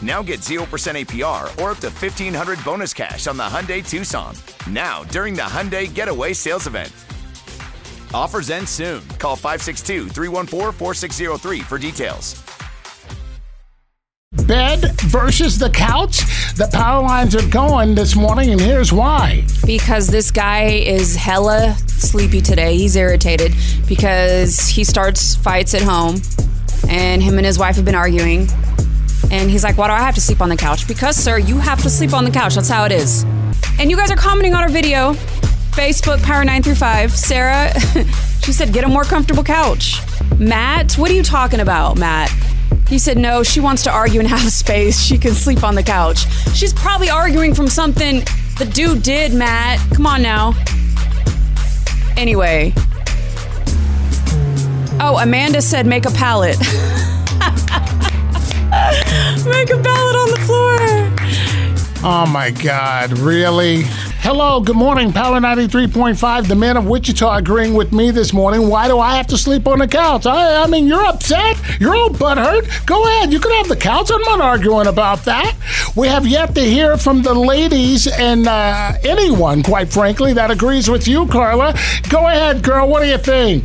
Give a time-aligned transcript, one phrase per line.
[0.00, 4.34] Now get 0% APR or up to 1500 bonus cash on the Hyundai Tucson.
[4.70, 6.92] Now, during the Hyundai Getaway Sales Event.
[8.14, 9.06] Offers end soon.
[9.18, 12.42] Call 562 314 4603 for details.
[14.46, 16.18] Bed versus the couch.
[16.54, 19.44] The power lines are going this morning, and here's why.
[19.66, 22.76] because this guy is hella sleepy today.
[22.76, 23.54] He's irritated
[23.88, 26.16] because he starts fights at home
[26.88, 28.48] and him and his wife have been arguing.
[29.30, 30.86] And he's like, Why do I have to sleep on the couch?
[30.88, 32.54] Because, sir, you have to sleep on the couch.
[32.54, 33.24] That's how it is.
[33.78, 35.14] And you guys are commenting on our video.
[35.78, 37.12] Facebook Power 9 through 5.
[37.12, 37.72] Sarah,
[38.42, 40.00] she said, Get a more comfortable couch.
[40.38, 42.30] Matt, what are you talking about, Matt?
[42.88, 45.00] He said, No, she wants to argue and have space.
[45.00, 46.26] She can sleep on the couch.
[46.54, 48.22] She's probably arguing from something
[48.58, 49.78] the dude did, Matt.
[49.94, 50.54] Come on now.
[52.16, 52.72] Anyway.
[55.00, 56.56] Oh, Amanda said, Make a pallet.
[59.50, 60.78] Make a pallet on the floor.
[62.04, 63.82] Oh my God, really?
[64.20, 66.48] Hello, good morning, Power 93.5.
[66.48, 68.68] The men of Wichita agreeing with me this morning.
[68.68, 70.26] Why do I have to sleep on the couch?
[70.26, 71.56] I, I mean, you're upset.
[71.80, 72.86] You're all butthurt.
[72.86, 73.32] Go ahead.
[73.32, 74.10] You can have the couch.
[74.12, 75.56] I'm not arguing about that.
[75.96, 80.90] We have yet to hear from the ladies and uh, anyone, quite frankly, that agrees
[80.90, 81.72] with you, Carla.
[82.10, 82.88] Go ahead, girl.
[82.88, 83.64] What do you think?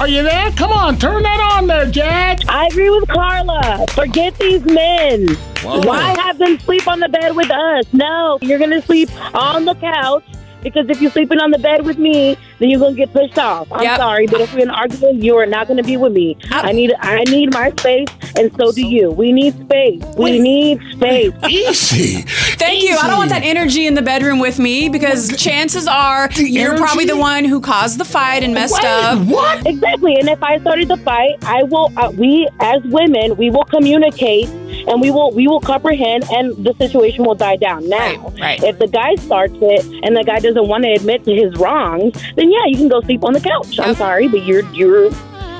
[0.00, 0.50] Are you there?
[0.52, 2.40] Come on, turn that on there, Jack.
[2.48, 3.86] I agree with Carla.
[3.90, 5.28] Forget these men.
[5.62, 7.86] Why have them sleep on the bed with us?
[7.92, 10.24] No, you're gonna sleep on the couch
[10.62, 13.70] because if you're sleeping on the bed with me, then you're gonna get pushed off.
[13.70, 13.96] I'm Yep.
[13.98, 16.36] sorry, but if we're in an argument, you are not gonna be with me.
[16.50, 18.08] I need I need my space,
[18.38, 19.10] and so do you.
[19.10, 20.02] We need space.
[20.16, 21.32] We need space.
[21.48, 22.22] Easy.
[22.56, 22.96] Thank you.
[22.96, 27.04] I don't want that energy in the bedroom with me because chances are you're probably
[27.04, 29.18] the one who caused the fight and messed Wait, up.
[29.26, 29.66] what?
[29.66, 30.14] Exactly.
[30.16, 31.92] And if I started the fight, I will.
[31.96, 34.48] Uh, we as women, we will communicate
[34.88, 37.86] and we will we will comprehend, and the situation will die down.
[37.88, 38.64] Now, Right, right.
[38.64, 42.12] if the guy starts it and the guy doesn't want to admit to his wrongs,
[42.36, 43.78] then yeah, you can go sleep on the couch.
[43.78, 45.10] I'm sorry, but you're you're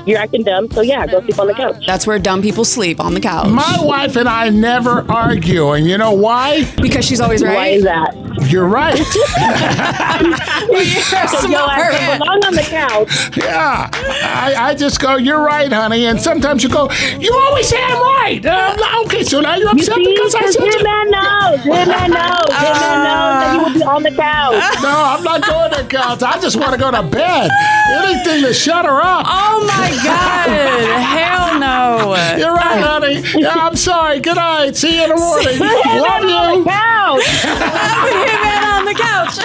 [0.05, 0.69] you're acting dumb.
[0.71, 1.85] So yeah, go sleep on the couch.
[1.85, 3.47] That's where dumb people sleep on the couch.
[3.49, 6.63] My wife and I never argue, and you know why?
[6.81, 7.55] because she's always right.
[7.55, 8.15] Why is that?
[8.41, 8.97] You're right.
[8.97, 9.05] You're
[11.27, 11.91] So smart.
[11.91, 13.37] can belong on the couch.
[13.37, 13.89] yeah.
[13.93, 16.05] I, I just go, you're right, honey.
[16.05, 18.45] And sometimes you go, you always say I'm right.
[18.45, 18.75] Uh,
[19.05, 20.83] okay, so now you're You upset see, because I said him you.
[20.83, 24.63] man knows, him man knows, him man knows that he will be on the couch.
[24.81, 26.21] No, I'm not going to couch.
[26.23, 27.49] I just want to go to bed.
[28.03, 29.25] Anything to shut her up.
[29.27, 30.49] Oh my God.
[31.01, 32.15] Hell no.
[32.37, 33.14] You're right, honey.
[33.33, 34.19] Yeah, I'm sorry.
[34.19, 34.75] Good night.
[34.75, 35.59] See you in the morning.
[36.01, 36.65] Love man on the you.
[36.65, 37.23] couch.
[38.45, 39.37] In on the couch.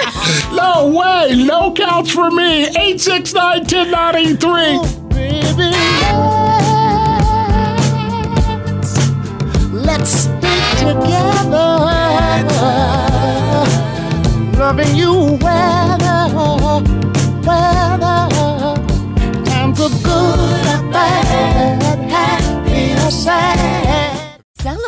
[0.53, 1.45] No way.
[1.45, 2.65] No couch for me.
[2.69, 4.79] 869 1093.
[5.09, 5.71] Baby,
[9.73, 11.79] let's stick together.
[14.59, 16.29] Loving you weather,